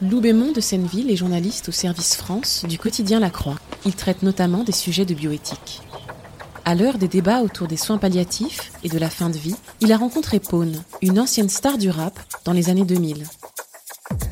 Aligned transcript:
Lou 0.00 0.20
Bémont 0.20 0.52
de 0.52 0.60
Senneville 0.60 1.10
est 1.10 1.16
journaliste 1.16 1.70
au 1.70 1.72
service 1.72 2.14
France 2.14 2.64
du 2.68 2.78
quotidien 2.78 3.18
La 3.18 3.30
Croix. 3.30 3.58
Il 3.84 3.94
traite 3.94 4.22
notamment 4.22 4.62
des 4.62 4.70
sujets 4.70 5.04
de 5.04 5.12
bioéthique. 5.12 5.80
À 6.64 6.76
l'heure 6.76 6.98
des 6.98 7.08
débats 7.08 7.40
autour 7.40 7.66
des 7.66 7.76
soins 7.76 7.98
palliatifs 7.98 8.70
et 8.84 8.88
de 8.88 8.98
la 8.98 9.10
fin 9.10 9.28
de 9.28 9.36
vie, 9.36 9.56
il 9.80 9.92
a 9.92 9.96
rencontré 9.96 10.38
Pone, 10.38 10.84
une 11.02 11.18
ancienne 11.18 11.48
star 11.48 11.78
du 11.78 11.90
rap 11.90 12.16
dans 12.44 12.52
les 12.52 12.70
années 12.70 12.84
2000. 12.84 13.24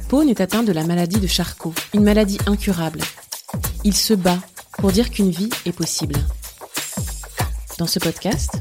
Pone 0.08 0.28
est 0.28 0.40
atteint 0.40 0.62
de 0.62 0.70
la 0.70 0.84
maladie 0.84 1.18
de 1.18 1.26
Charcot, 1.26 1.74
une 1.94 2.04
maladie 2.04 2.38
incurable. 2.46 3.00
Il 3.82 3.96
se 3.96 4.14
bat 4.14 4.38
pour 4.78 4.92
dire 4.92 5.10
qu'une 5.10 5.30
vie 5.30 5.50
est 5.64 5.72
possible. 5.72 6.14
Dans 7.78 7.88
ce 7.88 7.98
podcast, 7.98 8.52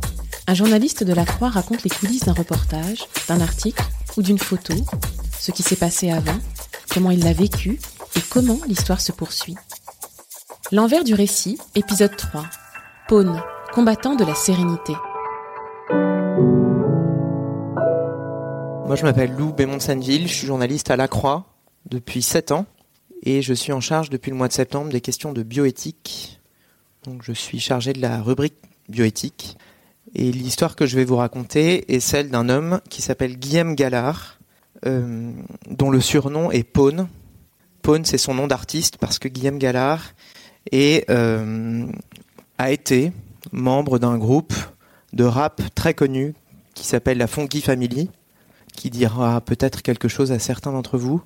un 0.47 0.55
journaliste 0.55 1.03
de 1.03 1.13
la 1.13 1.25
Croix 1.25 1.49
raconte 1.49 1.83
les 1.83 1.91
coulisses 1.91 2.25
d'un 2.25 2.33
reportage, 2.33 3.05
d'un 3.27 3.41
article 3.41 3.83
ou 4.17 4.23
d'une 4.23 4.39
photo, 4.39 4.73
ce 5.39 5.51
qui 5.51 5.61
s'est 5.61 5.75
passé 5.75 6.09
avant, 6.09 6.39
comment 6.95 7.11
il 7.11 7.25
l'a 7.25 7.33
vécu 7.33 7.77
et 8.15 8.21
comment 8.29 8.57
l'histoire 8.69 9.01
se 9.01 9.11
poursuit. 9.11 9.55
L'envers 10.71 11.03
du 11.03 11.13
récit, 11.13 11.57
épisode 11.75 12.15
3. 12.15 12.45
Pone, 13.09 13.43
combattant 13.73 14.15
de 14.15 14.23
la 14.23 14.33
sérénité. 14.33 14.93
Moi, 18.87 18.95
je 18.95 19.03
m'appelle 19.03 19.35
Lou 19.35 19.51
Bémont 19.51 19.75
de 19.75 19.81
Senneville, 19.81 20.29
je 20.29 20.33
suis 20.35 20.47
journaliste 20.47 20.89
à 20.89 20.95
La 20.95 21.09
Croix 21.09 21.47
depuis 21.85 22.21
7 22.21 22.53
ans 22.53 22.65
et 23.23 23.41
je 23.41 23.53
suis 23.53 23.73
en 23.73 23.81
charge 23.81 24.09
depuis 24.09 24.31
le 24.31 24.37
mois 24.37 24.47
de 24.47 24.53
septembre 24.53 24.89
des 24.89 25.01
questions 25.01 25.33
de 25.33 25.43
bioéthique. 25.43 26.39
Je 27.21 27.33
suis 27.33 27.59
chargé 27.59 27.91
de 27.91 27.99
la 27.99 28.21
rubrique 28.21 28.55
bioéthique. 28.87 29.57
Et 30.13 30.31
l'histoire 30.31 30.77
que 30.77 30.85
je 30.85 30.95
vais 30.95 31.03
vous 31.03 31.17
raconter 31.17 31.93
est 31.93 31.99
celle 31.99 32.29
d'un 32.29 32.47
homme 32.47 32.79
qui 32.89 33.01
s'appelle 33.01 33.37
Guillaume 33.37 33.75
Gallard, 33.75 34.39
euh, 34.87 35.31
dont 35.69 35.89
le 35.89 35.99
surnom 35.99 36.51
est 36.51 36.63
Pone. 36.63 37.07
Pone, 37.81 38.05
c'est 38.05 38.19
son 38.19 38.35
nom 38.35 38.45
d'artiste 38.45 38.97
parce 38.97 39.17
que 39.17 39.27
Guillaume 39.27 39.57
Gallard 39.57 40.13
euh, 40.73 41.85
a 42.57 42.71
été 42.71 43.11
membre 43.51 43.97
d'un 43.97 44.17
groupe 44.17 44.53
de 45.13 45.23
rap 45.23 45.61
très 45.73 45.93
connu 45.93 46.35
qui 46.75 46.85
s'appelle 46.85 47.17
la 47.17 47.27
Funky 47.27 47.61
Family, 47.61 48.11
qui 48.75 48.89
dira 48.89 49.41
peut-être 49.41 49.81
quelque 49.81 50.07
chose 50.07 50.31
à 50.31 50.39
certains 50.39 50.71
d'entre 50.71 50.97
vous, 50.97 51.21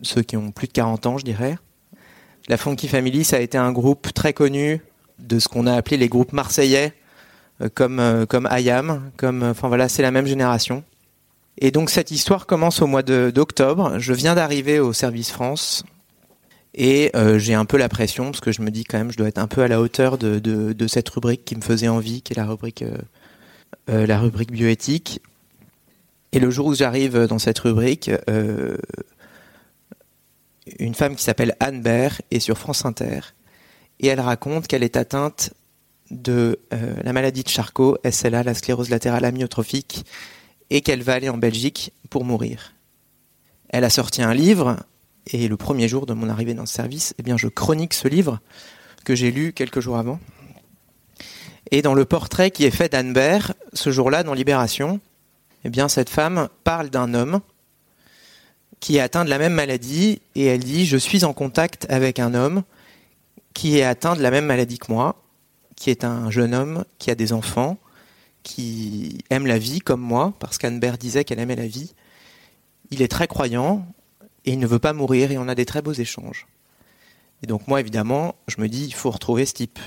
ceux 0.00 0.22
qui 0.22 0.36
ont 0.36 0.50
plus 0.50 0.68
de 0.68 0.72
40 0.72 1.06
ans, 1.06 1.18
je 1.18 1.24
dirais. 1.24 1.58
La 2.48 2.56
Funky 2.56 2.88
Family, 2.88 3.24
ça 3.24 3.36
a 3.36 3.40
été 3.40 3.58
un 3.58 3.72
groupe 3.72 4.12
très 4.14 4.32
connu 4.32 4.80
de 5.18 5.38
ce 5.38 5.48
qu'on 5.48 5.66
a 5.66 5.74
appelé 5.74 5.96
les 5.96 6.08
groupes 6.08 6.32
marseillais, 6.32 6.94
euh, 7.60 7.68
comme, 7.72 8.26
comme 8.28 8.48
IAM, 8.50 9.10
comme, 9.16 9.42
enfin 9.42 9.68
voilà, 9.68 9.88
c'est 9.88 10.02
la 10.02 10.10
même 10.10 10.26
génération. 10.26 10.82
Et 11.58 11.70
donc 11.70 11.90
cette 11.90 12.10
histoire 12.10 12.46
commence 12.46 12.82
au 12.82 12.86
mois 12.86 13.02
d'octobre. 13.02 13.98
Je 13.98 14.12
viens 14.12 14.34
d'arriver 14.34 14.80
au 14.80 14.92
service 14.92 15.30
France 15.30 15.84
et 16.74 17.12
euh, 17.14 17.38
j'ai 17.38 17.54
un 17.54 17.64
peu 17.64 17.76
la 17.76 17.88
pression 17.88 18.32
parce 18.32 18.40
que 18.40 18.50
je 18.50 18.60
me 18.60 18.70
dis 18.70 18.84
quand 18.84 18.98
même 18.98 19.12
je 19.12 19.16
dois 19.16 19.28
être 19.28 19.38
un 19.38 19.46
peu 19.46 19.62
à 19.62 19.68
la 19.68 19.80
hauteur 19.80 20.18
de, 20.18 20.86
cette 20.88 21.08
rubrique 21.08 21.44
qui 21.44 21.54
me 21.56 21.60
faisait 21.60 21.88
envie, 21.88 22.22
qui 22.22 22.32
est 22.32 22.36
la 22.36 22.46
rubrique, 22.46 22.82
euh, 22.82 22.98
euh, 23.88 24.06
la 24.06 24.18
rubrique 24.18 24.50
bioéthique. 24.50 25.20
Et 26.32 26.40
le 26.40 26.50
jour 26.50 26.66
où 26.66 26.74
j'arrive 26.74 27.26
dans 27.26 27.38
cette 27.38 27.60
rubrique, 27.60 28.10
une 30.80 30.94
femme 30.96 31.14
qui 31.14 31.22
s'appelle 31.22 31.54
Anne 31.60 31.80
Baird 31.80 32.22
est 32.32 32.40
sur 32.40 32.58
France 32.58 32.84
Inter 32.84 33.20
et 34.00 34.08
elle 34.08 34.18
raconte 34.18 34.66
qu'elle 34.66 34.82
est 34.82 34.96
atteinte 34.96 35.54
de 36.10 36.58
la 36.72 37.12
maladie 37.12 37.44
de 37.44 37.48
Charcot, 37.48 37.98
SLA, 38.10 38.42
la 38.42 38.54
sclérose 38.54 38.90
latérale 38.90 39.24
amyotrophique, 39.24 40.04
et 40.70 40.80
qu'elle 40.80 41.02
va 41.02 41.14
aller 41.14 41.28
en 41.28 41.36
Belgique 41.36 41.92
pour 42.10 42.24
mourir. 42.24 42.74
Elle 43.68 43.84
a 43.84 43.90
sorti 43.90 44.22
un 44.22 44.34
livre 44.34 44.76
et 45.26 45.48
le 45.48 45.56
premier 45.56 45.88
jour 45.88 46.06
de 46.06 46.12
mon 46.12 46.28
arrivée 46.28 46.54
dans 46.54 46.66
ce 46.66 46.74
service, 46.74 47.14
eh 47.18 47.22
bien, 47.22 47.36
je 47.36 47.48
chronique 47.48 47.94
ce 47.94 48.08
livre 48.08 48.40
que 49.04 49.14
j'ai 49.14 49.30
lu 49.30 49.52
quelques 49.52 49.80
jours 49.80 49.96
avant. 49.96 50.20
Et 51.70 51.82
dans 51.82 51.94
le 51.94 52.04
portrait 52.04 52.50
qui 52.50 52.64
est 52.64 52.70
fait 52.70 52.92
d'Anne 52.92 53.12
Baird, 53.12 53.54
ce 53.72 53.90
jour-là, 53.90 54.22
dans 54.22 54.34
Libération, 54.34 55.00
eh 55.64 55.70
bien, 55.70 55.88
cette 55.88 56.10
femme 56.10 56.48
parle 56.62 56.90
d'un 56.90 57.14
homme 57.14 57.40
qui 58.80 58.96
est 58.96 59.00
atteint 59.00 59.24
de 59.24 59.30
la 59.30 59.38
même 59.38 59.54
maladie 59.54 60.20
et 60.34 60.44
elle 60.44 60.62
dit 60.62 60.84
Je 60.84 60.98
suis 60.98 61.24
en 61.24 61.32
contact 61.32 61.86
avec 61.88 62.18
un 62.18 62.34
homme 62.34 62.62
qui 63.54 63.78
est 63.78 63.84
atteint 63.84 64.14
de 64.14 64.22
la 64.22 64.30
même 64.30 64.44
maladie 64.44 64.78
que 64.78 64.92
moi, 64.92 65.22
qui 65.74 65.88
est 65.88 66.04
un 66.04 66.30
jeune 66.30 66.54
homme 66.54 66.84
qui 66.98 67.10
a 67.10 67.14
des 67.14 67.32
enfants, 67.32 67.78
qui 68.44 69.18
aime 69.30 69.46
la 69.48 69.58
vie 69.58 69.80
comme 69.80 70.00
moi, 70.00 70.34
parce 70.38 70.58
qu'Anne 70.58 70.78
Baird 70.78 70.98
disait 70.98 71.24
qu'elle 71.24 71.40
aimait 71.40 71.56
la 71.56 71.66
vie. 71.66 71.94
Il 72.90 73.02
est 73.02 73.08
très 73.08 73.26
croyant, 73.26 73.84
et 74.44 74.52
il 74.52 74.58
ne 74.58 74.66
veut 74.66 74.78
pas 74.78 74.92
mourir 74.92 75.32
et 75.32 75.38
on 75.38 75.48
a 75.48 75.54
des 75.54 75.64
très 75.64 75.82
beaux 75.82 75.92
échanges. 75.92 76.46
Et 77.42 77.46
donc 77.46 77.66
moi, 77.66 77.80
évidemment, 77.80 78.34
je 78.46 78.60
me 78.60 78.68
dis, 78.68 78.84
il 78.84 78.94
faut 78.94 79.10
retrouver 79.10 79.46
ce 79.46 79.54
type. 79.54 79.78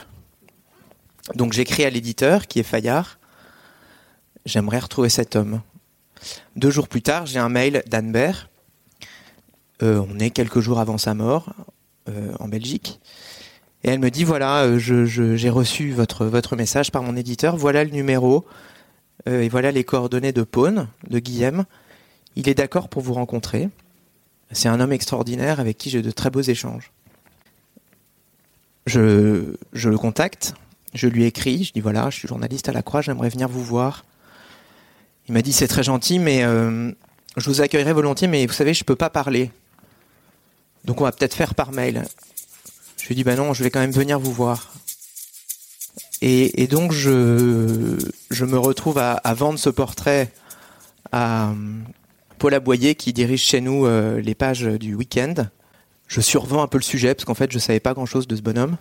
Donc 1.36 1.54
j'écris 1.54 1.86
à 1.86 1.90
l'éditeur, 1.90 2.48
qui 2.48 2.60
est 2.60 2.64
Fayard, 2.64 3.20
j'aimerais 4.46 4.80
retrouver 4.80 5.10
cet 5.10 5.36
homme. 5.36 5.62
Deux 6.56 6.72
jours 6.72 6.88
plus 6.88 7.02
tard, 7.02 7.26
j'ai 7.26 7.40
un 7.40 7.50
mail 7.50 7.84
d'Anne 7.88 8.12
Baird. 8.12 8.50
Euh, 9.84 10.04
on 10.10 10.18
est 10.20 10.32
quelques 10.32 10.60
jours 10.60 10.80
avant 10.80 10.98
sa 10.98 11.14
mort, 11.14 11.54
euh, 12.10 12.34
en 12.40 12.48
Belgique. 12.48 13.00
Et 13.88 13.90
elle 13.90 14.00
me 14.00 14.12
dit, 14.12 14.26
voilà, 14.26 14.64
euh, 14.64 14.78
j'ai 14.78 15.50
reçu 15.50 15.92
votre, 15.92 16.56
message 16.58 16.92
par 16.92 17.04
mon 17.04 17.16
éditeur, 17.16 17.56
voilà 17.56 17.86
le 17.86 17.92
numéro, 17.92 18.46
euh, 19.30 19.42
et 19.42 19.48
voilà 19.48 19.72
les 19.72 19.86
coordonnées 19.86 20.34
de 20.34 20.44
Pone, 20.44 20.90
de 21.10 21.20
Guillaume. 21.20 21.64
Il 22.36 22.50
est 22.50 22.54
d'accord 22.54 22.90
pour 22.90 23.02
vous 23.02 23.14
rencontrer. 23.14 23.70
C'est 24.52 24.68
un 24.68 24.82
homme 24.82 24.92
extraordinaire 24.92 25.62
avec 25.62 25.78
qui 25.78 25.90
j'ai 25.90 26.02
de 26.02 26.12
très 26.12 26.30
beaux 26.30 26.42
échanges. 26.42 26.92
Je, 28.88 29.56
le 29.72 29.98
contacte, 29.98 30.54
je 30.94 31.08
lui 31.08 31.24
écris, 31.24 31.64
je 31.64 31.72
dis 31.72 31.80
voilà, 31.80 32.10
je 32.10 32.18
suis 32.18 32.28
journaliste 32.28 32.68
à 32.68 32.74
la 32.74 32.82
Croix, 32.82 33.00
j'aimerais 33.00 33.30
venir 33.30 33.48
vous 33.48 33.64
voir. 33.64 34.04
Il 35.30 35.34
m'a 35.34 35.42
dit 35.42 35.54
c'est 35.54 35.70
très 35.70 35.84
gentil, 35.84 36.20
mais 36.20 36.44
euh, 36.44 36.92
je 37.38 37.50
vous 37.50 37.62
accueillerai 37.62 37.94
volontiers, 37.94 38.28
mais 38.28 38.46
vous 38.46 38.54
savez, 38.54 38.74
je 38.74 38.84
peux 38.84 38.98
pas 38.98 39.10
parler. 39.10 39.50
Donc 40.84 41.00
on 41.00 41.06
va 41.06 41.14
peut-être 41.14 41.36
faire 41.36 41.56
par 41.56 41.72
mail. 41.72 42.04
Je 43.08 43.12
lui 43.14 43.16
dis 43.16 43.24
bah 43.24 43.38
non, 43.38 43.54
je 43.54 43.64
vais 43.64 43.70
quand 43.70 43.80
même 43.80 43.92
venir 43.92 44.20
vous 44.20 44.34
voir. 44.34 44.74
Et, 46.22 46.68
donc 46.68 46.92
je, 46.92 47.10
me 47.10 48.58
retrouve 48.58 48.98
à, 48.98 49.34
vendre 49.34 49.58
ce 49.58 49.70
portrait 49.70 50.30
à, 51.14 51.54
Paul 52.38 52.54
Aboyer 52.54 52.96
qui 52.96 53.14
dirige 53.14 53.44
chez 53.44 53.62
nous 53.62 53.86
euh, 53.86 54.20
les 54.20 54.36
pages 54.36 54.64
du 54.64 54.94
week-end. 54.94 55.36
Je 56.10 56.20
survends 56.20 56.62
un 56.62 56.68
peu 56.68 56.78
le 56.78 56.84
sujet 56.84 57.16
parce 57.16 57.24
qu'en 57.24 57.34
fait 57.34 57.50
je 57.50 57.60
savais 57.60 57.80
pas 57.80 57.94
grand-chose 57.94 58.28
de 58.28 58.36
ce 58.36 58.42
bonhomme. 58.42 58.76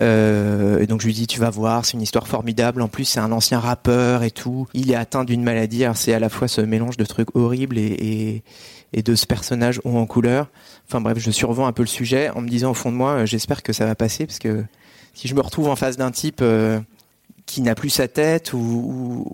Euh, 0.00 0.78
et 0.78 0.86
donc 0.86 1.00
je 1.00 1.06
lui 1.06 1.12
dis 1.12 1.26
tu 1.26 1.40
vas 1.40 1.50
voir, 1.50 1.84
c'est 1.84 1.94
une 1.94 2.02
histoire 2.02 2.28
formidable. 2.28 2.80
En 2.80 2.86
plus 2.86 3.06
c'est 3.06 3.18
un 3.18 3.32
ancien 3.32 3.58
rappeur 3.58 4.22
et 4.22 4.30
tout. 4.30 4.68
Il 4.72 4.92
est 4.92 4.94
atteint 4.94 5.24
d'une 5.24 5.42
maladie. 5.42 5.82
C'est 5.96 6.12
à 6.12 6.20
la 6.20 6.28
fois 6.28 6.46
ce 6.46 6.60
mélange 6.60 6.96
de 6.96 7.04
trucs 7.04 7.34
horribles 7.34 7.76
et, 7.76 8.44
et 8.92 9.02
de 9.02 9.14
ce 9.14 9.26
personnage 9.26 9.80
haut 9.84 9.96
en 9.96 10.06
couleur. 10.06 10.50
Enfin 10.86 11.00
bref, 11.00 11.18
je 11.18 11.30
survends 11.30 11.66
un 11.66 11.72
peu 11.72 11.82
le 11.82 11.88
sujet 11.88 12.30
en 12.30 12.40
me 12.40 12.48
disant 12.48 12.70
au 12.70 12.74
fond 12.74 12.92
de 12.92 12.96
moi, 12.96 13.10
euh, 13.10 13.26
j'espère 13.26 13.62
que 13.62 13.72
ça 13.72 13.86
va 13.86 13.94
passer 13.94 14.26
parce 14.26 14.38
que 14.38 14.64
si 15.14 15.28
je 15.28 15.34
me 15.34 15.40
retrouve 15.40 15.68
en 15.68 15.76
face 15.76 15.96
d'un 15.96 16.10
type 16.10 16.40
euh, 16.42 16.80
qui 17.46 17.62
n'a 17.62 17.74
plus 17.74 17.90
sa 17.90 18.08
tête 18.08 18.52
ou, 18.52 19.32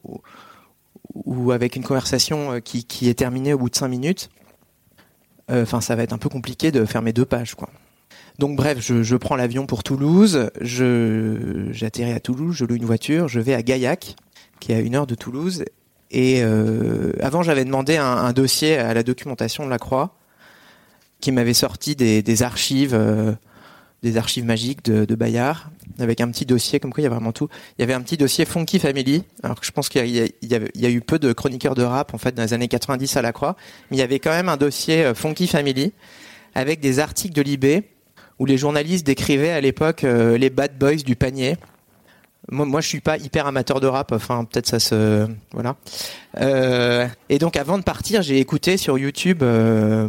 ou 1.14 1.52
avec 1.52 1.76
une 1.76 1.84
conversation 1.84 2.52
euh, 2.52 2.60
qui, 2.60 2.84
qui 2.84 3.08
est 3.08 3.14
terminée 3.14 3.52
au 3.52 3.58
bout 3.58 3.70
de 3.70 3.76
cinq 3.76 3.88
minutes, 3.88 4.30
enfin 5.50 5.80
ça 5.80 5.96
va 5.96 6.02
être 6.02 6.12
un 6.12 6.18
peu 6.18 6.28
compliqué 6.28 6.70
de 6.70 6.84
faire 6.84 7.00
mes 7.00 7.14
deux 7.14 7.24
pages 7.24 7.54
quoi. 7.54 7.70
Donc 8.38 8.54
bref, 8.54 8.78
je, 8.80 9.02
je 9.02 9.16
prends 9.16 9.34
l'avion 9.34 9.66
pour 9.66 9.82
Toulouse, 9.82 10.50
je 10.60 11.68
j'atterris 11.72 12.12
à 12.12 12.20
Toulouse, 12.20 12.54
je 12.54 12.64
loue 12.66 12.76
une 12.76 12.84
voiture, 12.84 13.28
je 13.28 13.40
vais 13.40 13.54
à 13.54 13.62
Gaillac, 13.62 14.14
qui 14.60 14.72
est 14.72 14.76
à 14.76 14.80
une 14.80 14.94
heure 14.94 15.06
de 15.06 15.14
Toulouse. 15.14 15.64
Et 16.10 16.40
euh, 16.42 17.12
avant, 17.20 17.42
j'avais 17.42 17.64
demandé 17.64 17.96
un, 17.96 18.32
dossier 18.32 18.76
à 18.76 18.94
la 18.94 19.02
documentation 19.02 19.64
de 19.64 19.70
la 19.70 19.78
Croix, 19.78 20.16
qui 21.20 21.32
m'avait 21.32 21.54
sorti 21.54 21.96
des, 21.96 22.42
archives, 22.42 22.94
euh, 22.94 23.32
des 24.02 24.16
archives 24.16 24.44
magiques 24.44 24.84
de, 24.84 25.14
Bayard. 25.14 25.70
avec 25.98 26.20
un 26.20 26.30
petit 26.30 26.46
dossier, 26.46 26.80
comme 26.80 26.92
quoi 26.92 27.02
il 27.02 27.04
y 27.04 27.08
a 27.08 27.10
vraiment 27.10 27.32
tout. 27.32 27.48
Il 27.76 27.82
y 27.82 27.84
avait 27.84 27.94
un 27.94 28.00
petit 28.00 28.16
dossier 28.16 28.44
Funky 28.44 28.78
Family. 28.78 29.24
Alors 29.42 29.60
que 29.60 29.66
je 29.66 29.72
pense 29.72 29.88
qu'il 29.88 30.06
y, 30.06 30.32
y, 30.42 30.86
a 30.86 30.90
eu 30.90 31.00
peu 31.00 31.18
de 31.18 31.32
chroniqueurs 31.32 31.74
de 31.74 31.82
rap 31.82 32.14
en 32.14 32.18
fait 32.18 32.34
dans 32.34 32.42
les 32.42 32.52
années 32.54 32.68
90 32.68 33.16
à 33.16 33.22
la 33.22 33.32
Croix, 33.32 33.56
mais 33.90 33.96
il 33.96 34.00
y 34.00 34.02
avait 34.02 34.20
quand 34.20 34.30
même 34.30 34.48
un 34.48 34.56
dossier 34.56 35.04
euh, 35.04 35.14
Funky 35.14 35.46
Family 35.46 35.92
avec 36.54 36.80
des 36.80 37.00
articles 37.00 37.34
de 37.34 37.42
Libé 37.42 37.84
où 38.38 38.46
les 38.46 38.56
journalistes 38.56 39.06
décrivaient 39.06 39.50
à 39.50 39.60
l'époque 39.60 40.04
euh, 40.04 40.38
les 40.38 40.50
bad 40.50 40.78
boys 40.78 40.96
du 40.96 41.16
panier. 41.16 41.56
Moi, 42.50 42.64
moi, 42.64 42.80
je 42.80 42.88
suis 42.88 43.00
pas 43.00 43.18
hyper 43.18 43.46
amateur 43.46 43.80
de 43.80 43.86
rap. 43.86 44.12
Enfin, 44.12 44.44
peut-être 44.44 44.66
ça 44.66 44.78
se 44.78 45.26
voilà. 45.52 45.76
Euh, 46.38 47.06
et 47.28 47.38
donc, 47.38 47.56
avant 47.56 47.78
de 47.78 47.82
partir, 47.82 48.22
j'ai 48.22 48.38
écouté 48.38 48.76
sur 48.76 48.98
YouTube 48.98 49.42
euh, 49.42 50.08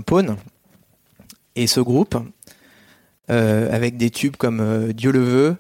et 1.55 1.67
ce 1.67 1.79
groupe 1.81 2.17
euh, 3.29 3.73
avec 3.73 3.97
des 3.97 4.09
tubes 4.09 4.37
comme 4.37 4.61
euh, 4.61 4.93
Dieu 4.93 5.11
le 5.11 5.19
veut. 5.19 5.55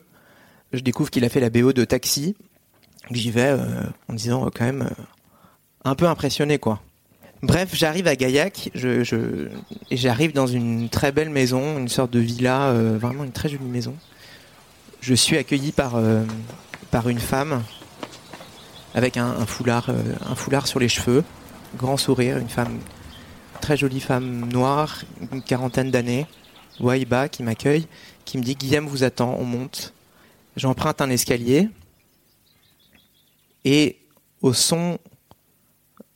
Je 0.71 0.79
découvre 0.79 1.09
qu'il 1.09 1.25
a 1.25 1.29
fait 1.29 1.39
la 1.39 1.49
BO 1.49 1.73
de 1.73 1.83
Taxi. 1.83 2.35
J'y 3.11 3.31
vais 3.31 3.57
en 4.07 4.13
disant 4.13 4.47
quand 4.55 4.65
même 4.65 4.87
un 5.83 5.95
peu 5.95 6.05
impressionné 6.05 6.59
quoi. 6.59 6.79
Bref, 7.41 7.69
j'arrive 7.73 8.05
à 8.05 8.15
Gaillac, 8.15 8.69
je, 8.75 9.03
je, 9.03 9.47
et 9.89 9.97
j'arrive 9.97 10.31
dans 10.33 10.45
une 10.45 10.89
très 10.89 11.11
belle 11.11 11.31
maison, 11.31 11.79
une 11.79 11.87
sorte 11.87 12.11
de 12.11 12.19
villa, 12.19 12.71
vraiment 12.73 13.23
une 13.23 13.31
très 13.31 13.49
jolie 13.49 13.65
maison. 13.65 13.95
Je 15.01 15.15
suis 15.15 15.37
accueilli 15.37 15.71
par 15.71 15.95
par 16.91 17.09
une 17.09 17.19
femme 17.19 17.63
avec 18.93 19.19
foulard, 19.45 19.89
un 19.89 20.35
foulard 20.35 20.67
sur 20.67 20.79
les 20.79 20.89
cheveux, 20.89 21.23
grand 21.77 21.97
sourire, 21.97 22.37
une 22.37 22.49
femme 22.49 22.79
très 23.61 23.77
jolie 23.77 23.99
femme 23.99 24.51
noire, 24.51 25.03
une 25.31 25.41
quarantaine 25.41 25.91
d'années, 25.91 26.25
Waiba 26.79 27.29
qui 27.29 27.43
m'accueille, 27.43 27.87
qui 28.25 28.37
me 28.37 28.43
dit 28.43 28.55
Guillaume 28.55 28.87
vous 28.87 29.03
attend, 29.03 29.35
on 29.37 29.43
monte. 29.43 29.93
J'emprunte 30.55 31.01
un 31.01 31.09
escalier 31.09 31.69
et 33.65 33.99
au 34.41 34.53
son 34.53 34.97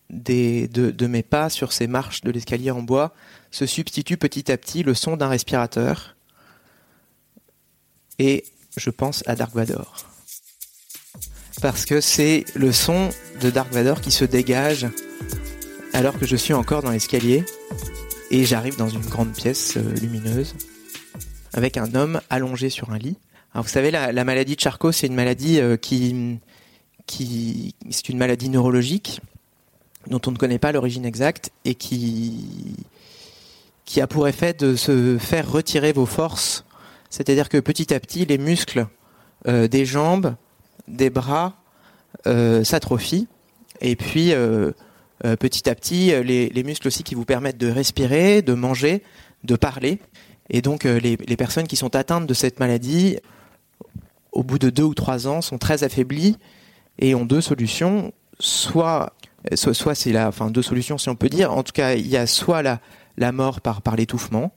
des, 0.10 0.68
de, 0.68 0.92
de, 0.92 1.08
mes 1.08 1.24
pas 1.24 1.50
sur 1.50 1.74
ces 1.74 1.88
marches 1.88 2.22
de 2.22 2.31
l'escalier 2.31 2.72
en 2.72 2.81
bois 2.81 3.14
se 3.52 3.66
substitue 3.66 4.18
petit 4.18 4.52
à 4.52 4.58
petit 4.58 4.84
le 4.84 4.94
son 4.94 5.18
d'un 5.18 5.28
respirateur 5.28 6.16
et 8.20 8.46
je 8.78 8.90
pense 8.90 9.24
à 9.28 9.36
Dark 9.36 9.54
Vador. 9.54 10.12
Parce 11.63 11.86
que 11.86 12.01
c'est 12.01 12.44
le 12.56 12.74
son 12.74 13.07
de 13.39 13.50
Dark 13.50 13.71
Vador 13.71 14.01
qui 14.01 14.12
se 14.12 14.25
dégage 14.25 14.86
alors 15.94 16.19
que 16.19 16.25
je 16.27 16.36
suis 16.36 16.54
encore 16.54 16.81
dans 16.81 16.92
l'escalier 16.92 17.45
et 18.31 18.44
j'arrive 18.44 18.75
dans 18.75 18.89
une 18.89 19.00
grande 19.00 19.31
pièce 19.31 19.77
euh, 19.77 19.95
lumineuse 20.01 20.56
avec 21.54 21.77
un 21.77 21.95
homme 21.95 22.19
allongé 22.30 22.69
sur 22.69 22.92
un 22.92 22.98
lit. 22.98 23.15
Alors 23.54 23.63
vous 23.63 23.69
savez, 23.69 23.92
la, 23.92 24.12
la 24.12 24.25
maladie 24.25 24.57
de 24.57 24.60
Charcot, 24.60 24.92
c'est 24.92 25.07
une 25.07 25.15
maladie 25.15 25.62
euh, 25.62 25.77
qui, 25.77 26.38
qui 27.06 27.75
c'est 27.89 28.10
une 28.10 28.18
maladie 28.18 28.50
neurologique 28.50 29.21
dont 30.07 30.19
on 30.27 30.31
ne 30.31 30.38
connaît 30.38 30.60
pas 30.60 30.74
l'origine 30.74 31.06
exacte 31.06 31.51
et 31.63 31.75
qui, 31.75 32.75
qui 33.86 34.01
a 34.01 34.07
pour 34.07 34.27
effet 34.27 34.51
de 34.51 34.75
se 34.75 35.18
faire 35.18 35.50
retirer 35.50 35.94
vos 35.94 36.07
forces. 36.07 36.65
C'est-à-dire 37.10 37.48
que 37.48 37.57
petit 37.57 37.94
à 37.94 38.01
petit, 38.01 38.25
les 38.25 38.38
muscles 38.38 38.86
euh, 39.48 39.69
des 39.69 39.86
jambes, 39.86 40.36
des 40.88 41.09
bras 41.09 41.56
euh, 42.27 42.63
s'atrophient 42.63 43.27
et 43.81 43.95
puis 43.95 44.33
euh, 44.33 44.71
euh, 45.25 45.35
petit 45.35 45.69
à 45.69 45.75
petit, 45.75 46.12
les, 46.24 46.50
les, 46.50 46.63
muscles 46.63 46.88
aussi 46.88 47.03
qui 47.03 47.15
vous 47.15 47.25
permettent 47.25 47.57
de 47.57 47.69
respirer, 47.69 48.41
de 48.41 48.53
manger, 48.53 49.03
de 49.44 49.56
parler. 49.56 50.00
Et 50.50 50.62
donc, 50.62 50.83
les, 50.83 51.18
personnes 51.38 51.68
qui 51.68 51.75
sont 51.75 51.95
atteintes 51.95 52.27
de 52.27 52.33
cette 52.33 52.59
maladie, 52.59 53.18
au 54.31 54.44
bout 54.44 54.59
de 54.59 54.69
deux 54.69 54.83
ou 54.83 54.94
trois 54.94 55.27
ans, 55.27 55.41
sont 55.41 55.57
très 55.57 55.83
affaiblies 55.83 56.38
et 57.00 57.15
ont 57.15 57.25
deux 57.25 57.41
solutions. 57.41 58.13
Soit, 58.39 59.13
soit, 59.56 59.95
c'est 59.95 60.12
la, 60.12 60.27
enfin, 60.27 60.51
deux 60.51 60.62
solutions 60.62 60.97
si 60.97 61.09
on 61.09 61.15
peut 61.15 61.29
dire. 61.29 61.51
En 61.51 61.63
tout 61.63 61.71
cas, 61.71 61.94
il 61.94 62.07
y 62.07 62.18
a 62.18 62.27
soit 62.27 62.62
la, 62.62 63.31
mort 63.31 63.62
par, 63.62 63.95
l'étouffement, 63.95 64.53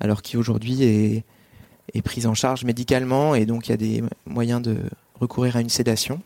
alors 0.00 0.22
qui 0.22 0.36
aujourd'hui 0.36 0.82
est 0.82 2.02
prise 2.02 2.26
en 2.26 2.34
charge 2.34 2.64
médicalement 2.64 3.34
et 3.34 3.46
donc 3.46 3.68
il 3.68 3.70
y 3.70 3.74
a 3.74 3.76
des 3.76 4.02
moyens 4.26 4.62
de 4.62 4.76
recourir 5.20 5.56
à 5.56 5.60
une 5.60 5.68
sédation. 5.68 6.20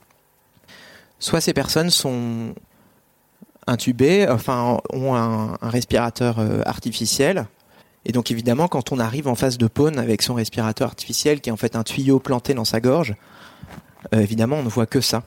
Soit 1.18 1.40
ces 1.40 1.52
personnes 1.52 1.90
sont 1.90 2.54
intubés, 3.66 4.26
enfin 4.28 4.78
ont 4.92 5.14
un, 5.14 5.56
respirateur 5.62 6.38
euh, 6.38 6.60
artificiel. 6.66 7.46
Et 8.04 8.12
donc 8.12 8.30
évidemment, 8.30 8.68
quand 8.68 8.92
on 8.92 8.98
arrive 8.98 9.28
en 9.28 9.34
face 9.34 9.56
de 9.56 9.66
Pone 9.66 9.98
avec 9.98 10.22
son 10.22 10.34
respirateur 10.34 10.88
artificiel, 10.88 11.40
qui 11.40 11.48
est 11.48 11.52
en 11.52 11.56
fait 11.56 11.76
un 11.76 11.82
tuyau 11.82 12.18
planté 12.18 12.52
dans 12.52 12.66
sa 12.66 12.80
gorge, 12.80 13.14
euh, 14.14 14.20
évidemment, 14.20 14.56
on 14.56 14.62
ne 14.62 14.68
voit 14.68 14.86
que 14.86 15.00
ça. 15.00 15.22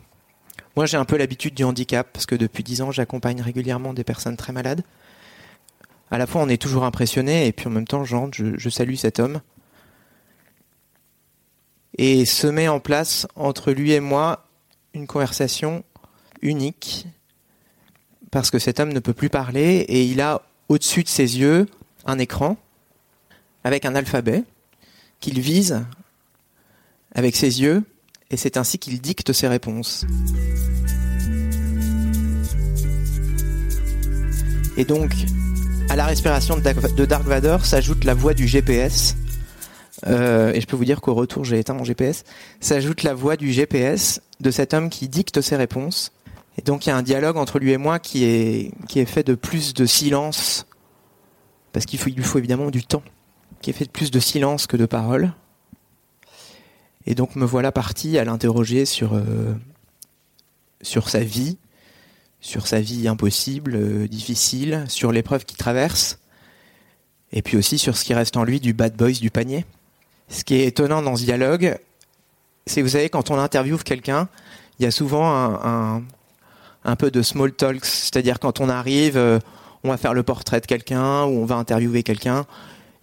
Moi, 0.75 0.85
j'ai 0.85 0.97
un 0.97 1.05
peu 1.05 1.17
l'habitude 1.17 1.55
du 1.55 1.63
handicap, 1.63 2.07
parce 2.13 2.27
que 2.27 2.35
depuis 2.35 2.63
dix 2.63 2.83
ans, 2.83 2.91
j'accompagne 2.91 3.41
régulièrement 3.41 3.93
des 3.93 4.03
personnes 4.03 4.37
très 4.37 4.53
malades. 4.53 4.83
À 6.11 6.19
la 6.19 6.27
fois, 6.27 6.41
on 6.43 6.49
est 6.49 6.61
toujours 6.61 6.83
impressionné, 6.83 7.47
et 7.47 7.51
puis 7.51 7.65
en 7.65 7.71
même 7.71 7.87
temps, 7.87 8.03
je 8.03 8.69
salue 8.69 8.93
cet 8.93 9.19
homme. 9.19 9.41
Et 11.97 12.25
se 12.25 12.47
met 12.47 12.67
en 12.67 12.79
place 12.79 13.27
entre 13.35 13.71
lui 13.71 13.91
et 13.91 13.99
moi 13.99 14.45
une 14.93 15.07
conversation 15.07 15.83
unique, 16.41 17.07
parce 18.31 18.51
que 18.51 18.59
cet 18.59 18.79
homme 18.79 18.93
ne 18.93 18.99
peut 18.99 19.13
plus 19.13 19.29
parler 19.29 19.85
et 19.87 20.03
il 20.03 20.21
a 20.21 20.41
au-dessus 20.69 21.03
de 21.03 21.09
ses 21.09 21.39
yeux 21.39 21.65
un 22.05 22.19
écran 22.19 22.57
avec 23.63 23.85
un 23.85 23.95
alphabet 23.95 24.43
qu'il 25.19 25.39
vise 25.39 25.85
avec 27.13 27.35
ses 27.35 27.61
yeux 27.61 27.83
et 28.29 28.37
c'est 28.37 28.57
ainsi 28.57 28.77
qu'il 28.77 28.99
dicte 29.01 29.33
ses 29.33 29.47
réponses. 29.47 30.05
Et 34.77 34.85
donc, 34.85 35.11
à 35.89 35.95
la 35.95 36.05
respiration 36.05 36.57
de 36.57 37.05
Dark 37.05 37.25
Vador 37.25 37.65
s'ajoute 37.65 38.03
la 38.03 38.13
voix 38.13 38.33
du 38.33 38.47
GPS. 38.47 39.15
Euh, 40.05 40.53
et 40.53 40.61
je 40.61 40.67
peux 40.67 40.75
vous 40.75 40.85
dire 40.85 41.01
qu'au 41.01 41.15
retour, 41.15 41.43
j'ai 41.43 41.57
éteint 41.57 41.73
mon 41.73 41.83
GPS. 41.83 42.23
S'ajoute 42.59 43.03
la 43.03 43.13
voix 43.13 43.35
du 43.35 43.51
GPS 43.51 44.21
de 44.39 44.51
cet 44.51 44.73
homme 44.73 44.89
qui 44.89 45.07
dicte 45.07 45.41
ses 45.41 45.55
réponses 45.55 46.11
et 46.57 46.61
donc 46.61 46.85
il 46.85 46.89
y 46.89 46.91
a 46.91 46.97
un 46.97 47.03
dialogue 47.03 47.37
entre 47.37 47.59
lui 47.59 47.71
et 47.71 47.77
moi 47.77 47.99
qui 47.99 48.23
est, 48.23 48.71
qui 48.87 48.99
est 48.99 49.05
fait 49.05 49.23
de 49.23 49.35
plus 49.35 49.73
de 49.73 49.85
silence, 49.85 50.65
parce 51.71 51.85
qu'il 51.85 51.99
lui 51.99 52.23
faut 52.23 52.39
évidemment 52.39 52.71
du 52.71 52.83
temps, 52.83 53.03
qui 53.61 53.69
est 53.69 53.73
fait 53.73 53.85
de 53.85 53.91
plus 53.91 54.11
de 54.11 54.19
silence 54.19 54.65
que 54.65 54.77
de 54.77 54.85
paroles. 54.85 55.33
Et 57.05 57.15
donc 57.15 57.35
me 57.35 57.45
voilà 57.45 57.71
parti 57.71 58.17
à 58.17 58.25
l'interroger 58.25 58.85
sur, 58.85 59.13
euh, 59.13 59.53
sur 60.81 61.09
sa 61.09 61.19
vie, 61.19 61.57
sur 62.41 62.67
sa 62.67 62.81
vie 62.81 63.07
impossible, 63.07 63.75
euh, 63.75 64.07
difficile, 64.07 64.83
sur 64.87 65.11
l'épreuve 65.11 65.45
qu'il 65.45 65.57
traverse, 65.57 66.19
et 67.31 67.41
puis 67.43 67.55
aussi 67.55 67.77
sur 67.77 67.95
ce 67.95 68.03
qui 68.03 68.15
reste 68.15 68.35
en 68.35 68.43
lui 68.43 68.59
du 68.59 68.73
bad 68.73 68.95
boys 68.95 69.11
du 69.11 69.29
panier. 69.29 69.65
Ce 70.29 70.43
qui 70.43 70.55
est 70.55 70.65
étonnant 70.65 71.01
dans 71.01 71.15
ce 71.15 71.23
dialogue, 71.23 71.77
c'est 72.65 72.81
vous 72.81 72.89
savez, 72.89 73.09
quand 73.09 73.31
on 73.31 73.37
interviewe 73.37 73.77
quelqu'un, 73.83 74.27
il 74.79 74.83
y 74.83 74.85
a 74.85 74.91
souvent 74.91 75.33
un, 75.33 76.03
un, 76.83 76.95
peu 76.95 77.11
de 77.11 77.21
small 77.21 77.51
talks, 77.53 77.85
c'est-à-dire 77.85 78.39
quand 78.39 78.59
on 78.59 78.69
arrive, 78.69 79.17
euh, 79.17 79.39
on 79.83 79.89
va 79.89 79.97
faire 79.97 80.13
le 80.13 80.23
portrait 80.23 80.59
de 80.59 80.65
quelqu'un 80.65 81.23
ou 81.23 81.41
on 81.41 81.45
va 81.45 81.55
interviewer 81.55 82.03
quelqu'un. 82.03 82.45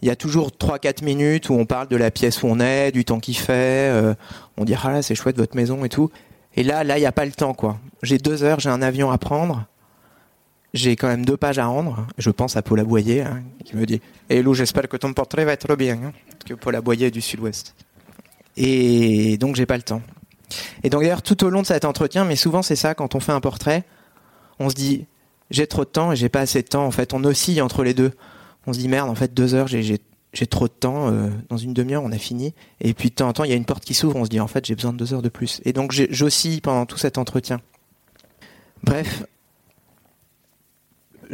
Il 0.02 0.08
y 0.08 0.10
a 0.10 0.16
toujours 0.16 0.50
3-4 0.50 1.02
minutes 1.02 1.48
où 1.48 1.54
on 1.54 1.64
parle 1.64 1.88
de 1.88 1.96
la 1.96 2.10
pièce 2.10 2.42
où 2.42 2.46
on 2.46 2.60
est, 2.60 2.92
du 2.92 3.04
temps 3.04 3.20
qu'il 3.20 3.36
fait. 3.36 3.90
Euh, 3.90 4.14
on 4.58 4.64
dit 4.64 4.74
ah 4.80 4.92
là 4.92 5.02
c'est 5.02 5.14
chouette 5.14 5.36
votre 5.36 5.56
maison 5.56 5.84
et 5.84 5.88
tout. 5.88 6.10
Et 6.56 6.62
là 6.62 6.84
là 6.84 6.98
il 6.98 7.00
n'y 7.00 7.06
a 7.06 7.12
pas 7.12 7.24
le 7.24 7.32
temps 7.32 7.54
quoi. 7.54 7.78
J'ai 8.02 8.18
deux 8.18 8.42
heures, 8.42 8.60
j'ai 8.60 8.68
un 8.68 8.82
avion 8.82 9.10
à 9.10 9.18
prendre. 9.18 9.64
J'ai 10.74 10.96
quand 10.96 11.08
même 11.08 11.24
deux 11.24 11.36
pages 11.36 11.58
à 11.58 11.66
rendre. 11.66 12.06
Je 12.18 12.30
pense 12.30 12.56
à 12.56 12.62
Paul 12.62 12.80
Aboyer 12.80 13.22
hein, 13.22 13.42
qui 13.64 13.76
me 13.76 13.86
dit 13.86 14.02
"Et 14.28 14.42
Lou, 14.42 14.52
j'espère 14.52 14.88
que 14.88 14.98
ton 14.98 15.14
portrait 15.14 15.46
va 15.46 15.52
être 15.52 15.74
bien." 15.76 15.98
Hein, 16.04 16.12
que 16.44 16.52
Paul 16.54 16.74
Aboyer 16.76 17.06
est 17.06 17.10
du 17.10 17.22
Sud-Ouest. 17.22 17.74
Et 18.56 19.38
donc 19.38 19.56
j'ai 19.56 19.66
pas 19.66 19.76
le 19.76 19.82
temps. 19.82 20.02
Et 20.82 20.90
donc 20.90 21.02
d'ailleurs 21.02 21.22
tout 21.22 21.42
au 21.44 21.48
long 21.50 21.62
de 21.62 21.66
cet 21.66 21.84
entretien, 21.84 22.24
mais 22.24 22.36
souvent 22.36 22.60
c'est 22.60 22.76
ça 22.76 22.94
quand 22.94 23.14
on 23.14 23.20
fait 23.20 23.32
un 23.32 23.40
portrait, 23.40 23.84
on 24.58 24.68
se 24.68 24.74
dit 24.74 25.06
j'ai 25.50 25.66
trop 25.66 25.84
de 25.84 25.90
temps 25.90 26.12
et 26.12 26.16
j'ai 26.16 26.28
pas 26.28 26.40
assez 26.40 26.62
de 26.62 26.68
temps. 26.68 26.84
En 26.84 26.90
fait, 26.90 27.14
on 27.14 27.22
oscille 27.24 27.60
entre 27.62 27.84
les 27.84 27.94
deux. 27.94 28.12
On 28.66 28.72
se 28.72 28.78
dit 28.78 28.88
merde, 28.88 29.08
en 29.10 29.14
fait 29.14 29.34
deux 29.34 29.54
heures, 29.54 29.68
j'ai 29.68 29.98
j'ai 30.32 30.46
trop 30.48 30.66
de 30.66 30.72
temps. 30.72 31.12
Euh, 31.12 31.30
dans 31.48 31.56
une 31.56 31.74
demi-heure, 31.74 32.02
on 32.02 32.10
a 32.10 32.18
fini. 32.18 32.54
Et 32.80 32.92
puis 32.92 33.10
de 33.10 33.14
temps 33.14 33.28
en 33.28 33.32
temps, 33.32 33.44
il 33.44 33.50
y 33.50 33.52
a 33.52 33.56
une 33.56 33.64
porte 33.64 33.84
qui 33.84 33.94
s'ouvre. 33.94 34.16
On 34.16 34.24
se 34.24 34.30
dit 34.30 34.40
en 34.40 34.48
fait 34.48 34.64
j'ai 34.66 34.74
besoin 34.74 34.92
de 34.92 34.98
deux 34.98 35.14
heures 35.14 35.22
de 35.22 35.28
plus. 35.28 35.60
Et 35.64 35.72
donc 35.72 35.92
j'oscille 36.10 36.60
pendant 36.60 36.86
tout 36.86 36.98
cet 36.98 37.18
entretien. 37.18 37.60
Bref, 38.82 39.24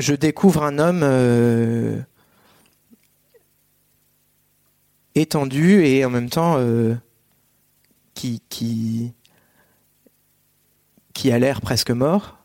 je 0.01 0.15
découvre 0.15 0.63
un 0.63 0.79
homme 0.79 1.03
euh, 1.03 2.01
étendu 5.15 5.85
et 5.85 6.05
en 6.05 6.11
même 6.11 6.31
temps 6.31 6.57
euh, 6.59 6.97
qui, 8.15 9.13
a 11.31 11.39
l'air 11.39 11.61
presque 11.61 11.91
mort, 11.91 12.39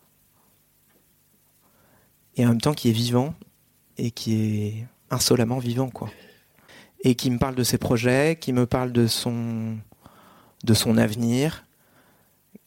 et 2.36 2.46
en 2.46 2.50
même 2.50 2.62
temps 2.62 2.74
qui 2.74 2.90
est 2.90 2.94
vivant, 2.94 3.34
et 3.98 4.12
qui 4.12 4.36
est 4.36 4.88
insolemment 5.10 5.60
vivant, 5.60 5.90
quoi. 5.90 6.10
Et 7.04 7.16
qui 7.16 7.30
me 7.32 7.38
parle 7.38 7.56
de 7.56 7.64
ses 7.64 7.78
projets, 7.78 8.38
qui 8.40 8.52
me 8.52 8.66
parle 8.66 8.92
de 8.92 9.08
son 9.08 9.78
avenir, 10.98 11.66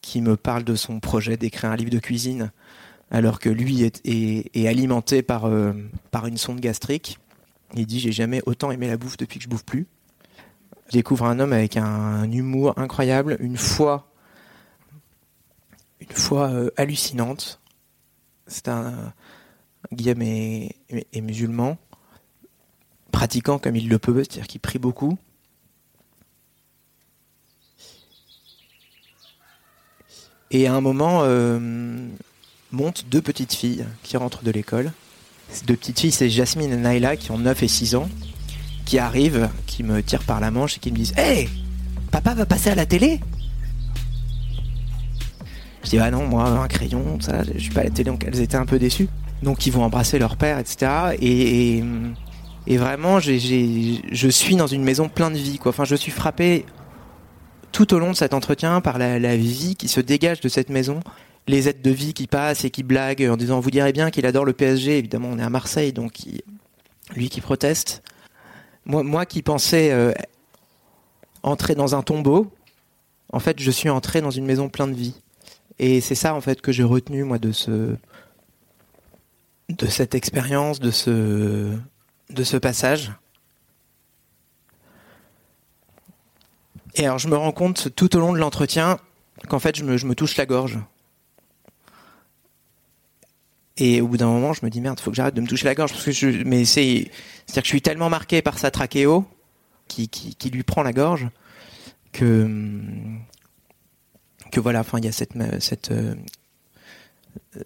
qui 0.01 0.21
me 0.21 0.37
parle 0.37 0.63
de 0.63 0.75
son 0.75 0.99
projet 0.99 1.37
d'écrire 1.37 1.71
un 1.71 1.75
livre 1.75 1.91
de 1.91 1.99
cuisine, 1.99 2.51
alors 3.11 3.39
que 3.39 3.49
lui 3.49 3.83
est, 3.83 4.67
alimenté 4.67 5.21
par, 5.21 5.45
euh, 5.45 5.73
par 6.11 6.27
une 6.27 6.37
sonde 6.37 6.59
gastrique. 6.59 7.19
Il 7.75 7.85
dit 7.85 7.99
J'ai 7.99 8.11
jamais 8.11 8.41
autant 8.45 8.71
aimé 8.71 8.87
la 8.87 8.97
bouffe 8.97 9.17
depuis 9.17 9.39
que 9.39 9.45
je 9.45 9.49
bouffe 9.49 9.65
plus. 9.65 9.87
Je 10.87 10.93
découvre 10.93 11.25
un 11.25 11.39
homme 11.39 11.53
avec 11.53 11.77
un, 11.77 12.29
humour 12.31 12.73
incroyable, 12.77 13.37
une 13.39 13.57
foi, 13.57 14.07
euh, 16.31 16.69
hallucinante. 16.77 17.61
C'est 18.47 18.67
un. 18.67 19.13
Guillaume 19.93 20.21
est, 20.21 20.75
est, 20.89 21.21
musulman, 21.21 21.77
pratiquant 23.11 23.59
comme 23.59 23.75
il 23.75 23.87
le 23.87 23.97
peut, 23.97 24.23
c'est-à-dire 24.23 24.47
qu'il 24.47 24.59
prie 24.59 24.77
beaucoup. 24.77 25.17
Et 30.51 30.67
à 30.67 30.73
un 30.73 30.81
moment, 30.81 31.21
euh, 31.23 32.07
montent 32.71 33.05
deux 33.09 33.21
petites 33.21 33.53
filles 33.53 33.85
qui 34.03 34.17
rentrent 34.17 34.43
de 34.43 34.51
l'école. 34.51 34.91
Ces 35.49 35.65
deux 35.65 35.75
petites 35.75 35.99
filles, 35.99 36.11
c'est 36.11 36.29
Jasmine 36.29 36.71
et 36.71 36.77
Naila 36.77 37.17
qui 37.17 37.31
ont 37.31 37.37
9 37.37 37.63
et 37.63 37.67
6 37.67 37.95
ans, 37.95 38.09
qui 38.85 38.99
arrivent, 38.99 39.49
qui 39.65 39.83
me 39.83 40.03
tirent 40.03 40.23
par 40.23 40.39
la 40.39 40.51
manche 40.51 40.77
et 40.77 40.79
qui 40.79 40.91
me 40.91 40.97
disent 40.97 41.13
Hé 41.17 41.49
Papa 42.11 42.33
va 42.33 42.45
passer 42.45 42.69
à 42.69 42.75
la 42.75 42.85
télé? 42.85 43.19
Je 45.83 45.89
dis 45.89 45.99
Ah 45.99 46.11
non, 46.11 46.27
moi, 46.27 46.47
un 46.47 46.67
crayon, 46.67 47.19
ça, 47.19 47.43
je 47.43 47.59
suis 47.59 47.71
pas 47.71 47.81
à 47.81 47.85
la 47.85 47.89
télé, 47.89 48.11
donc 48.11 48.23
elles 48.25 48.41
étaient 48.41 48.57
un 48.57 48.65
peu 48.65 48.77
déçues. 48.77 49.09
Donc 49.41 49.65
ils 49.65 49.71
vont 49.71 49.83
embrasser 49.83 50.19
leur 50.19 50.35
père, 50.35 50.59
etc. 50.59 51.15
Et, 51.19 51.83
et, 52.67 52.77
vraiment, 52.77 53.19
je 53.19 54.29
suis 54.29 54.55
dans 54.55 54.67
une 54.67 54.83
maison 54.83 55.09
pleine 55.09 55.33
de 55.33 55.37
vie, 55.37 55.57
quoi. 55.57 55.69
Enfin, 55.69 55.85
je 55.85 55.95
suis 55.95 56.11
frappé 56.11 56.65
tout 57.71 57.93
au 57.93 57.99
long 57.99 58.11
de 58.11 58.15
cet 58.15 58.33
entretien 58.33 58.81
par 58.81 58.97
la 58.97 59.37
vie 59.37 59.75
qui 59.75 59.87
se 59.87 60.01
dégage 60.01 60.41
de 60.41 60.49
cette 60.49 60.69
maison 60.69 60.99
les 61.49 61.67
aides 61.67 61.81
de 61.81 61.89
vie 61.89 62.13
qui 62.13 62.27
passent 62.27 62.63
et 62.63 62.69
qui 62.69 62.83
blaguent 62.83 63.27
en 63.27 63.35
disant 63.35 63.59
vous 63.59 63.71
direz 63.71 63.91
bien 63.91 64.11
qu'il 64.11 64.25
adore 64.27 64.45
le 64.45 64.53
PSG. 64.53 64.99
Évidemment, 64.99 65.29
on 65.31 65.39
est 65.39 65.43
à 65.43 65.49
Marseille, 65.49 65.91
donc 65.91 66.19
lui 67.15 67.29
qui 67.29 67.41
proteste. 67.41 68.03
Moi, 68.85 69.25
qui 69.25 69.41
pensais 69.41 69.91
euh, 69.91 70.13
entrer 71.43 71.75
dans 71.75 71.95
un 71.95 72.01
tombeau, 72.01 72.51
en 73.33 73.39
fait, 73.39 73.59
je 73.59 73.71
suis 73.71 73.89
entré 73.89 74.21
dans 74.21 74.31
une 74.31 74.45
maison 74.45 74.69
pleine 74.69 74.93
de 74.93 74.97
vie. 74.97 75.15
Et 75.79 76.01
c'est 76.01 76.15
ça, 76.15 76.33
en 76.33 76.41
fait, 76.41 76.61
que 76.61 76.71
j'ai 76.71 76.83
retenu, 76.83 77.23
moi, 77.23 77.37
de 77.39 77.51
ce, 77.51 77.95
de 79.69 79.85
cette 79.85 80.15
expérience, 80.15 80.79
de 80.79 80.91
ce, 80.91 82.57
passage. 82.57 83.11
Et 86.95 87.05
alors, 87.05 87.19
je 87.19 87.27
me 87.27 87.37
rends 87.37 87.51
compte 87.51 87.93
tout 87.95 88.15
au 88.15 88.19
long 88.19 88.33
de 88.33 88.39
l'entretien 88.39 88.99
qu'en 89.47 89.59
fait, 89.59 89.77
je 89.77 89.83
me 89.83 90.15
touche 90.15 90.35
la 90.37 90.47
gorge. 90.47 90.79
Et 93.79 94.01
au 94.01 94.07
bout 94.07 94.17
d'un 94.17 94.27
moment, 94.27 94.53
je 94.53 94.63
me 94.63 94.69
dis 94.69 94.81
merde, 94.81 94.99
faut 94.99 95.09
que 95.09 95.15
j'arrête 95.15 95.33
de 95.33 95.41
me 95.41 95.47
toucher 95.47 95.65
la 95.65 95.73
gorge. 95.73 95.91
Parce 95.91 96.03
que 96.03 96.11
je, 96.11 96.43
mais 96.43 96.65
c'est, 96.65 97.09
c'est-à-dire 97.45 97.63
que 97.63 97.67
je 97.67 97.73
suis 97.73 97.81
tellement 97.81 98.09
marqué 98.09 98.41
par 98.41 98.59
sa 98.59 98.71
trachéo 98.71 99.25
qui, 99.87 100.09
lui 100.51 100.63
prend 100.63 100.83
la 100.83 100.93
gorge 100.93 101.27
que 102.11 102.47
voilà, 104.59 104.81
enfin 104.81 104.99
il 104.99 105.05
y 105.05 105.07
a 105.07 105.11
cette 105.11 105.91
euh, 105.91 106.15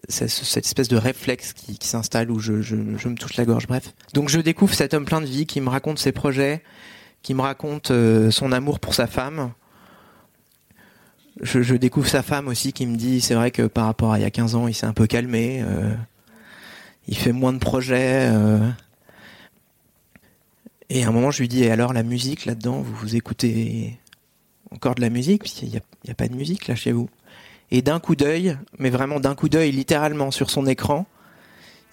espèce 0.10 0.88
de 0.88 0.98
réflexe 0.98 1.54
qui, 1.54 1.78
s'installe 1.82 2.32
où 2.32 2.40
je, 2.40 2.54
me 2.54 3.16
touche 3.16 3.36
la 3.36 3.46
gorge. 3.46 3.68
Bref, 3.68 3.94
donc 4.14 4.30
je 4.30 4.40
découvre 4.40 4.74
cet 4.74 4.94
homme 4.94 5.06
plein 5.06 5.22
de 5.22 5.26
vie 5.26 5.46
qui 5.46 5.62
me 5.62 5.70
raconte 5.70 6.00
ses 6.00 6.12
projets, 6.12 6.64
qui 7.22 7.34
me 7.34 7.42
raconte 7.42 7.92
euh, 7.92 8.32
son 8.32 8.52
amour 8.52 8.80
pour 8.80 8.94
sa 8.94 9.08
femme, 9.08 9.54
je, 11.42 11.76
découvre 11.76 12.08
sa 12.08 12.22
femme 12.22 12.48
aussi 12.48 12.74
qui 12.74 12.86
me 12.86 12.96
dit 12.96 13.22
c'est 13.22 13.34
vrai 13.34 13.52
que 13.52 13.64
par 13.64 13.86
rapport 13.86 14.14
à 14.14 14.20
il 14.20 14.22
y 14.22 14.26
a 14.26 14.32
15 14.32 14.56
ans, 14.56 14.68
il 14.68 14.74
s'est 14.74 14.86
un 14.86 14.94
peu 14.94 15.08
calmé. 15.08 15.64
Euh, 15.64 15.94
il 17.08 17.18
fait 17.18 17.32
moins 17.32 17.54
de 17.54 17.58
projets. 17.58 18.30
Euh. 18.32 18.60
Et 20.90 21.04
à 21.04 21.08
un 21.08 21.12
moment, 21.12 21.32
je 21.32 21.40
lui 21.40 21.48
dis 21.48 21.64
et 21.64 21.72
alors 21.72 21.94
la 21.94 22.04
musique 22.04 22.46
là-dedans, 22.46 22.82
vous, 22.82 22.94
vous 22.94 23.16
écoutez 23.16 23.98
encore 24.72 24.96
de 24.96 25.02
la 25.02 25.10
musique? 25.10 25.42
Puisqu'il 25.42 25.70
n'y 25.70 25.78
a, 25.78 26.12
a 26.12 26.14
pas 26.14 26.28
de 26.28 26.36
musique 26.36 26.68
là 26.68 26.76
chez 26.76 26.92
vous. 26.92 27.10
Et 27.72 27.82
d'un 27.82 28.00
coup 28.00 28.16
d'œil, 28.16 28.58
mais 28.78 28.92
vraiment 28.92 29.20
d'un 29.20 29.34
coup 29.34 29.50
d'œil, 29.50 29.72
littéralement 29.72 30.30
sur 30.30 30.52
son 30.52 30.68
écran, 30.68 31.08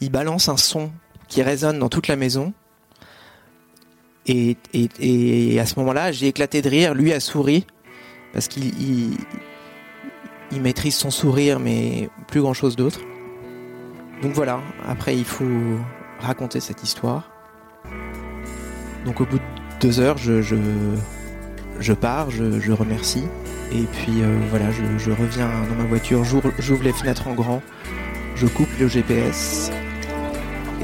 il 0.00 0.10
balance 0.10 0.48
un 0.50 0.58
son 0.58 0.90
qui 1.28 1.42
résonne 1.42 1.78
dans 1.78 1.88
toute 1.88 2.08
la 2.08 2.16
maison. 2.16 2.52
Et, 4.26 4.58
et 4.74 5.58
à 5.58 5.64
ce 5.64 5.78
moment-là, 5.78 6.12
j'ai 6.12 6.28
éclaté 6.28 6.60
de 6.60 6.68
rire. 6.68 6.94
Lui 6.94 7.12
a 7.12 7.20
souri 7.20 7.64
parce 8.32 8.48
qu'il 8.48 9.16
il, 10.50 10.60
maîtrise 10.60 10.94
son 10.94 11.10
sourire, 11.10 11.60
mais 11.60 12.08
plus 12.28 12.40
grand 12.40 12.54
chose 12.54 12.76
d'autre. 12.76 13.00
Donc 14.22 14.32
voilà, 14.32 14.60
après 14.86 15.16
il 15.16 15.24
faut 15.24 15.44
raconter 16.18 16.60
cette 16.60 16.82
histoire. 16.82 17.30
Donc 19.04 19.20
au 19.20 19.24
bout 19.24 19.38
de 19.38 19.44
deux 19.80 20.00
heures, 20.00 20.18
je, 20.18 20.42
je, 20.42 21.92
pars, 21.92 22.30
je, 22.30 22.72
remercie. 22.72 23.24
Et 23.72 23.84
puis 23.84 24.20
euh, 24.20 24.38
voilà, 24.50 24.66
je, 24.70 25.10
reviens 25.10 25.48
dans 25.68 25.76
ma 25.76 25.84
voiture, 25.84 26.24
j'ouvre 26.24 26.82
les 26.82 26.92
fenêtres 26.92 27.28
en 27.28 27.34
grand, 27.34 27.62
je 28.34 28.46
coupe 28.46 28.68
le 28.78 28.88
GPS. 28.88 29.70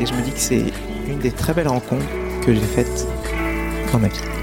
Et 0.00 0.06
je 0.06 0.14
me 0.14 0.22
dis 0.22 0.32
que 0.32 0.38
c'est 0.38 0.64
une 1.08 1.18
des 1.18 1.32
très 1.32 1.54
belles 1.54 1.68
rencontres 1.68 2.06
que 2.44 2.54
j'ai 2.54 2.60
faites 2.60 3.06
dans 3.92 3.98
ma 3.98 4.08
vie. 4.08 4.35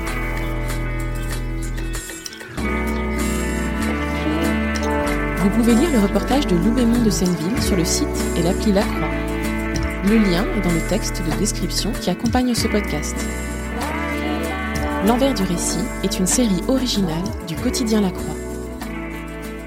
Vous 5.43 5.49
pouvez 5.49 5.75
lire 5.75 5.91
le 5.91 5.99
reportage 5.99 6.47
de 6.47 6.55
Loubémont 6.55 7.03
de 7.03 7.09
Senneville 7.09 7.61
sur 7.61 7.75
le 7.75 7.83
site 7.83 8.07
et 8.37 8.43
l'appli 8.43 8.71
La 8.71 8.83
Croix. 8.83 9.11
Le 10.05 10.17
lien 10.17 10.45
est 10.55 10.61
dans 10.61 10.71
le 10.71 10.79
texte 10.87 11.21
de 11.21 11.37
description 11.37 11.91
qui 11.91 12.09
accompagne 12.09 12.55
ce 12.55 12.69
podcast. 12.69 13.13
L'envers 15.05 15.33
du 15.33 15.43
récit 15.43 15.83
est 16.01 16.17
une 16.17 16.27
série 16.27 16.61
originale 16.69 17.25
du 17.45 17.57
quotidien 17.57 17.99
La 17.99 18.11
Croix. 18.11 18.37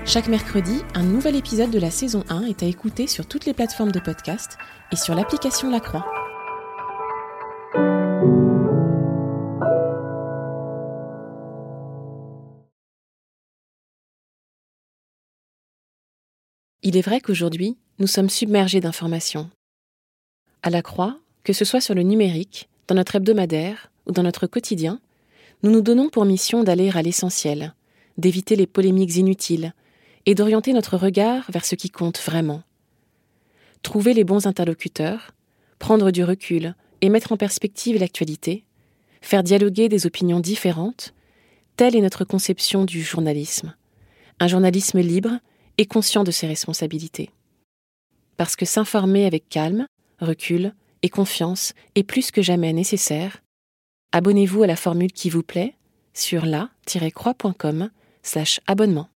Chaque 0.07 0.29
mercredi, 0.29 0.83
un 0.95 1.03
nouvel 1.03 1.37
épisode 1.37 1.71
de 1.71 1.79
la 1.79 1.91
saison 1.91 2.25
1 2.31 2.45
est 2.45 2.63
à 2.63 2.67
écouter 2.67 3.07
sur 3.07 3.27
toutes 3.27 3.45
les 3.45 3.53
plateformes 3.53 3.93
de 3.93 4.01
podcast 4.01 4.57
et 4.93 4.97
sur 4.97 5.15
l'application 5.15 5.71
La 5.71 5.81
Croix. 5.81 6.07
Il 16.89 16.97
est 16.97 17.03
vrai 17.03 17.21
qu'aujourd'hui, 17.21 17.77
nous 17.99 18.07
sommes 18.07 18.31
submergés 18.31 18.79
d'informations. 18.79 19.51
À 20.63 20.71
la 20.71 20.83
croix, 20.83 21.19
que 21.43 21.53
ce 21.53 21.65
soit 21.65 21.81
sur 21.81 21.97
le 21.97 22.05
numérique, 22.05 22.69
dans 22.87 22.95
notre 22.95 23.17
hebdomadaire 23.17 23.91
ou 24.07 24.13
dans 24.13 24.23
notre 24.23 24.47
quotidien, 24.47 25.01
nous 25.65 25.73
nous 25.73 25.81
donnons 25.81 26.11
pour 26.11 26.25
mission 26.25 26.63
d'aller 26.63 26.93
à 26.95 27.03
l'essentiel, 27.03 27.75
d'éviter 28.19 28.55
les 28.55 28.69
polémiques 28.69 29.17
inutiles 29.17 29.75
et 30.27 30.37
d'orienter 30.37 30.73
notre 30.73 30.97
regard 30.97 31.51
vers 31.51 31.65
ce 31.65 31.75
qui 31.75 31.91
compte 31.91 32.21
vraiment. 32.21 32.63
Trouver 33.83 34.15
les 34.15 34.23
bons 34.23 34.47
interlocuteurs, 34.47 35.33
prendre 35.81 36.13
du 36.13 36.23
recul 36.23 36.77
et 37.01 37.09
mettre 37.09 37.33
en 37.33 37.37
perspective 37.37 37.99
l'actualité, 37.99 38.65
faire 39.23 39.43
dialoguer 39.43 39.89
des 39.89 40.07
opinions 40.07 40.39
différentes, 40.39 41.15
telle 41.75 41.97
est 41.97 42.01
notre 42.01 42.23
conception 42.23 42.85
du 42.85 43.03
journalisme. 43.03 43.75
Un 44.39 44.47
journalisme 44.47 45.01
libre 45.01 45.41
et 45.79 45.87
conscient 45.87 46.25
de 46.25 46.31
ses 46.31 46.47
responsabilités. 46.47 47.31
Parce 48.37 48.57
que 48.57 48.67
s'informer 48.67 49.27
avec 49.27 49.49
calme, 49.49 49.87
recul 50.21 50.75
et 51.03 51.09
confiance 51.09 51.73
est 51.95 52.03
plus 52.03 52.31
que 52.31 52.43
jamais 52.43 52.73
nécessaire, 52.73 53.43
abonnez-vous 54.13 54.63
à 54.63 54.67
la 54.67 54.77
formule 54.77 55.13
qui 55.13 55.31
vous 55.31 55.43
plaît 55.43 55.75
sur 56.15 56.47
la-croix.com 56.47 57.91
slash 58.23 58.61
abonnement. 58.67 59.09